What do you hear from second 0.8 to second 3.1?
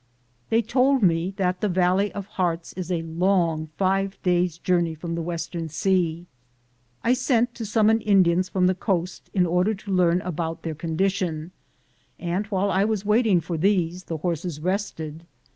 me that the Valley of Hearts is a